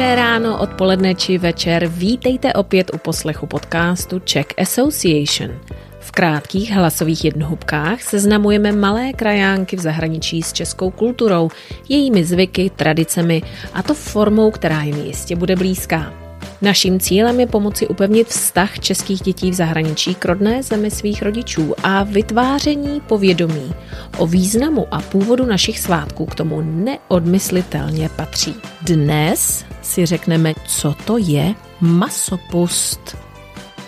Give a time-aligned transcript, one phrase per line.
[0.00, 1.84] Dobré ráno, odpoledne či večer.
[1.84, 5.60] Vítejte opět u poslechu podcastu Czech Association.
[6.00, 11.52] V krátkých hlasových jednohubkách seznamujeme malé krajánky v zahraničí s českou kulturou,
[11.88, 13.42] jejími zvyky, tradicemi
[13.76, 16.19] a to formou, která jim jistě bude blízká.
[16.62, 21.74] Naším cílem je pomoci upevnit vztah českých dětí v zahraničí k rodné zemi svých rodičů
[21.82, 23.74] a vytváření povědomí
[24.18, 28.54] o významu a původu našich svátků k tomu neodmyslitelně patří.
[28.82, 33.16] Dnes si řekneme, co to je masopust.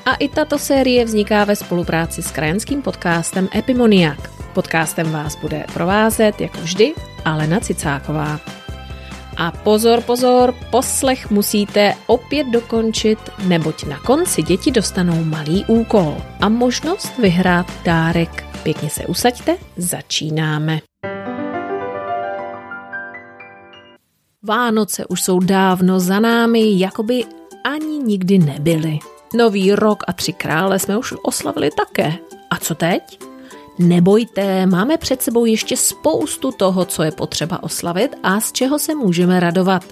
[0.06, 4.30] A i tato série vzniká ve spolupráci s krajanským podcastem Epimoniak.
[4.54, 8.61] Podcastem vás bude provázet, jako vždy, Alena Cicáková.
[9.36, 16.48] A pozor, pozor, poslech musíte opět dokončit, neboť na konci děti dostanou malý úkol a
[16.48, 18.44] možnost vyhrát dárek.
[18.62, 20.80] Pěkně se usaďte, začínáme.
[24.42, 27.24] Vánoce už jsou dávno za námi, jakoby
[27.64, 28.98] ani nikdy nebyly.
[29.34, 32.12] Nový rok a tři krále jsme už oslavili také.
[32.50, 33.31] A co teď?
[33.78, 38.94] Nebojte, máme před sebou ještě spoustu toho, co je potřeba oslavit a z čeho se
[38.94, 39.84] můžeme radovat.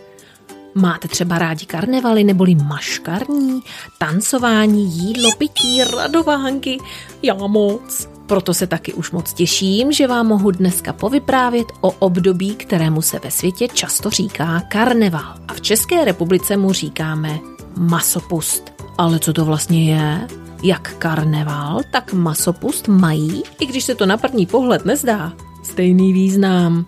[0.75, 3.62] Máte třeba rádi karnevaly neboli maškarní,
[3.98, 6.78] tancování, jídlo, pití, radovánky?
[7.23, 8.08] Já moc.
[8.27, 13.19] Proto se taky už moc těším, že vám mohu dneska povyprávět o období, kterému se
[13.19, 15.34] ve světě často říká karneval.
[15.48, 17.39] A v České republice mu říkáme
[17.77, 18.73] masopust.
[18.98, 20.28] Ale co to vlastně je?
[20.62, 26.86] Jak karneval, tak masopust mají, i když se to na první pohled nezdá, stejný význam.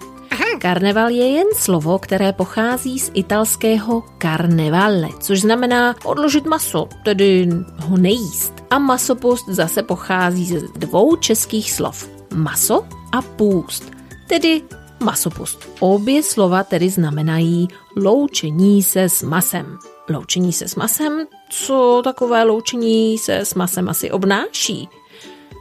[0.58, 7.48] Karneval je jen slovo, které pochází z italského carnevale, což znamená odložit maso, tedy
[7.78, 8.52] ho nejíst.
[8.70, 12.08] A masopust zase pochází ze dvou českých slov.
[12.34, 13.92] Maso a půst,
[14.28, 14.62] tedy
[15.04, 15.68] masopust.
[15.80, 19.78] Obě slova tedy znamenají loučení se s masem.
[20.10, 21.26] Loučení se s masem?
[21.54, 24.88] Co takové loučení se s masem asi obnáší?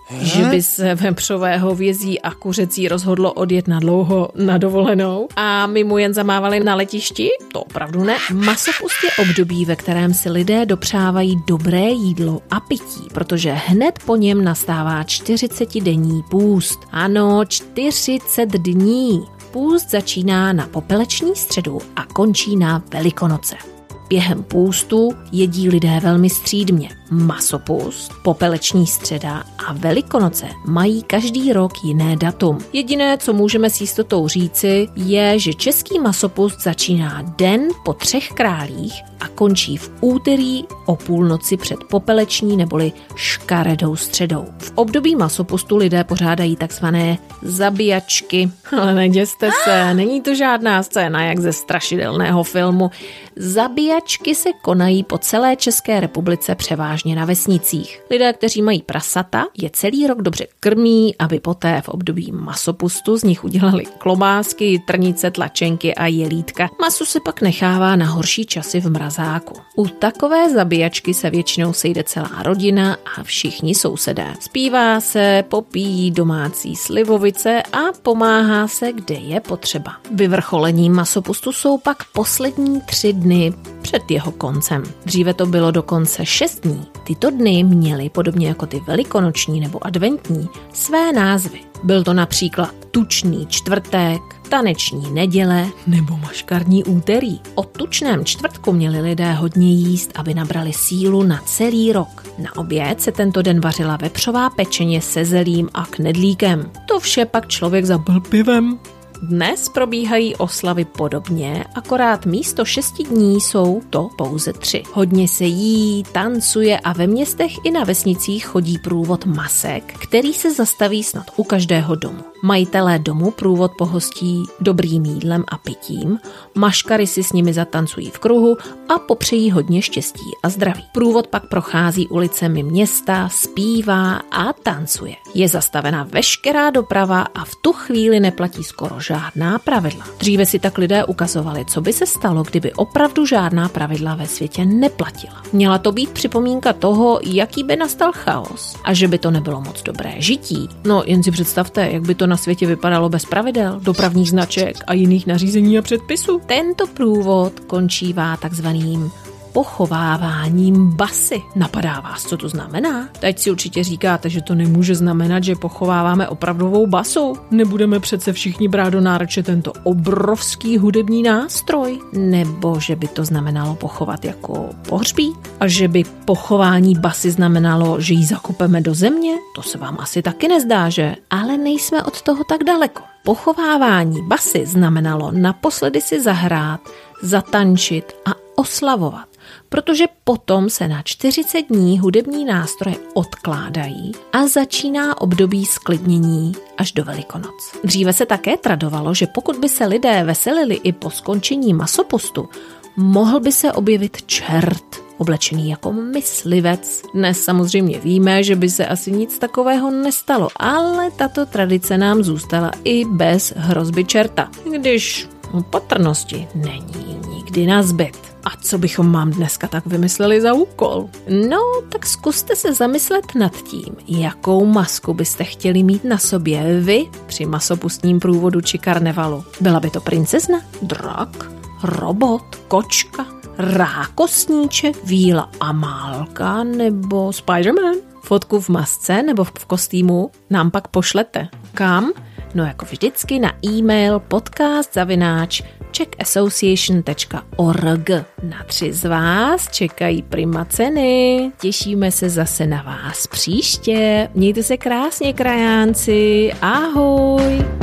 [0.07, 0.25] He?
[0.25, 5.83] Že by se vepřové hovězí a kuřecí rozhodlo odjet na dlouho na dovolenou a my
[5.83, 7.29] mu jen zamávali na letišti?
[7.53, 8.17] To opravdu ne.
[8.33, 14.15] Masopust je období, ve kterém si lidé dopřávají dobré jídlo a pití, protože hned po
[14.15, 16.79] něm nastává 40-denní půst.
[16.91, 19.25] Ano, 40 dní.
[19.51, 23.70] Půst začíná na popeleční středu a končí na Velikonoce.
[24.11, 26.89] Během půstu jedí lidé velmi střídmě.
[27.11, 32.57] Masopust, popeleční středa a Velikonoce mají každý rok jiné datum.
[32.73, 38.93] Jediné, co můžeme s jistotou říci, je, že český masopust začíná den po třech králích
[39.19, 44.45] a končí v úterý o půlnoci před popeleční neboli škaredou středou.
[44.57, 48.49] V období masopustu lidé pořádají takzvané zabíjačky.
[48.81, 52.91] Ale neděste se, není to žádná scéna, jak ze strašidelného filmu.
[53.35, 54.00] Zabíjačky
[54.33, 58.01] se konají po celé České republice převážně na vesnicích.
[58.09, 63.23] Lidé, kteří mají prasata, je celý rok dobře krmí, aby poté v období masopustu z
[63.23, 66.69] nich udělali klobásky, trnice, tlačenky a jelítka.
[66.81, 69.53] Masu se pak nechává na horší časy v mrazáku.
[69.75, 74.33] U takové zabíjačky se většinou sejde celá rodina a všichni sousedé.
[74.39, 79.91] Zpívá se, popíjí domácí slivovice a pomáhá se, kde je potřeba.
[80.11, 83.53] Vyvrcholením masopustu jsou pak poslední tři dny
[83.91, 84.83] před jeho koncem.
[85.05, 86.85] Dříve to bylo dokonce 6 dní.
[87.03, 91.59] Tyto dny měly, podobně jako ty velikonoční nebo adventní, své názvy.
[91.83, 97.39] Byl to například tučný čtvrtek, taneční neděle nebo maškarní úterý.
[97.55, 102.23] O tučném čtvrtku měli lidé hodně jíst, aby nabrali sílu na celý rok.
[102.37, 106.71] Na oběd se tento den vařila vepřová pečeně se zelím a knedlíkem.
[106.87, 108.79] To vše pak člověk zabil pivem.
[109.21, 114.83] Dnes probíhají oslavy podobně, akorát místo šesti dní jsou to pouze tři.
[114.93, 120.53] Hodně se jí, tancuje a ve městech i na vesnicích chodí průvod masek, který se
[120.53, 122.30] zastaví snad u každého domu.
[122.43, 126.19] Majitelé domu průvod pohostí dobrým jídlem a pitím,
[126.55, 128.57] maškary si s nimi zatancují v kruhu
[128.89, 130.83] a popřejí hodně štěstí a zdraví.
[130.93, 135.15] Průvod pak prochází ulicemi města, zpívá a tancuje.
[135.33, 140.05] Je zastavena veškerá doprava a v tu chvíli neplatí skoro žádná pravidla.
[140.17, 144.65] Dříve si tak lidé ukazovali, co by se stalo, kdyby opravdu žádná pravidla ve světě
[144.65, 145.43] neplatila.
[145.53, 149.83] Měla to být připomínka toho, jaký by nastal chaos a že by to nebylo moc
[149.83, 150.69] dobré žití.
[150.85, 154.93] No jen si představte, jak by to na světě vypadalo bez pravidel, dopravních značek a
[154.93, 156.41] jiných nařízení a předpisů.
[156.45, 159.11] Tento průvod končívá takzvaným
[159.53, 161.41] pochováváním basy.
[161.55, 163.09] Napadá vás, co to znamená?
[163.19, 167.33] Teď si určitě říkáte, že to nemůže znamenat, že pochováváme opravdovou basu.
[167.51, 171.99] Nebudeme přece všichni brát do náruče tento obrovský hudební nástroj.
[172.13, 175.33] Nebo že by to znamenalo pochovat jako pohřbí?
[175.59, 179.33] A že by pochování basy znamenalo, že ji zakopeme do země?
[179.55, 181.15] To se vám asi taky nezdá, že?
[181.29, 183.01] Ale nejsme od toho tak daleko.
[183.23, 186.81] Pochovávání basy znamenalo naposledy si zahrát,
[187.23, 189.27] zatančit a oslavovat,
[189.69, 197.03] protože potom se na 40 dní hudební nástroje odkládají a začíná období sklidnění až do
[197.03, 197.75] Velikonoc.
[197.83, 202.49] Dříve se také tradovalo, že pokud by se lidé veselili i po skončení masopostu,
[202.97, 207.01] mohl by se objevit čert, oblečený jako myslivec.
[207.13, 212.71] Dnes samozřejmě víme, že by se asi nic takového nestalo, ale tato tradice nám zůstala
[212.83, 215.27] i bez hrozby čerta, když
[215.69, 218.30] patrnosti není nikdy na zbyt.
[218.43, 221.09] A co bychom mám dneska tak vymysleli za úkol?
[221.49, 227.05] No, tak zkuste se zamyslet nad tím, jakou masku byste chtěli mít na sobě vy
[227.25, 229.43] při masopustním průvodu či karnevalu.
[229.61, 231.51] Byla by to princezna, drak,
[231.83, 233.25] robot, kočka,
[233.57, 237.95] rákosníček, víla Amálka nebo Spider-Man?
[238.23, 241.47] Fotku v masce nebo v kostýmu nám pak pošlete.
[241.73, 242.11] Kam?
[242.55, 245.61] No jako vždycky na e-mail podcast zavináč
[245.91, 248.09] checkassociation.org.
[248.43, 251.51] Na tři z vás čekají prima ceny.
[251.61, 254.29] Těšíme se zase na vás příště.
[254.33, 256.51] Mějte se krásně, krajánci.
[256.61, 257.80] Ahoj!